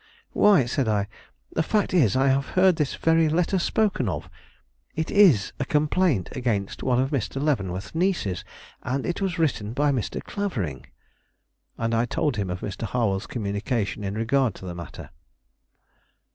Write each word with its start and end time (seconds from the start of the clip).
"Why," 0.33 0.65
said 0.65 0.87
I, 0.87 1.07
"the 1.53 1.61
fact 1.61 1.93
is 1.93 2.15
I 2.15 2.29
have 2.29 2.47
heard 2.57 2.77
this 2.77 2.95
very 2.95 3.29
letter 3.29 3.59
spoken 3.59 4.09
of. 4.09 4.31
It 4.95 5.11
is 5.11 5.53
a 5.59 5.63
complaint 5.65 6.29
against 6.31 6.81
one 6.81 6.99
of 6.99 7.11
Mr. 7.11 7.39
Leavenworth's 7.39 7.93
nieces, 7.93 8.43
and 8.81 9.05
was 9.21 9.37
written 9.37 9.73
by 9.73 9.91
Mr. 9.91 10.19
Clavering." 10.23 10.87
And 11.77 11.93
I 11.93 12.05
told 12.05 12.37
him 12.37 12.49
of 12.49 12.61
Mr. 12.61 12.81
Harwell's 12.87 13.27
communication 13.27 14.03
in 14.03 14.15
regard 14.15 14.55
to 14.55 14.65
the 14.65 14.73
matter. 14.73 15.11